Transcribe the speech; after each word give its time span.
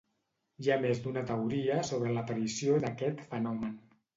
Hi 0.63 0.69
ha 0.69 0.77
més 0.85 1.01
d'una 1.03 1.23
teoria 1.33 1.77
sobre 1.91 2.17
l'aparició 2.17 2.81
d'aquest 2.87 3.25
fenomen. 3.35 3.79